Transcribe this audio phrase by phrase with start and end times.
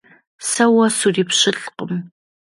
[0.49, 1.93] Сэ уэ сурипщылӀкъым!